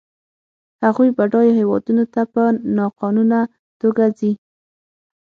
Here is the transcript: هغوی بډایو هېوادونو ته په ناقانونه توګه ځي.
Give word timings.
هغوی 0.83 1.09
بډایو 1.17 1.57
هېوادونو 1.59 2.03
ته 2.13 2.21
په 2.33 2.43
ناقانونه 2.77 3.39
توګه 3.81 4.05
ځي. 4.17 4.31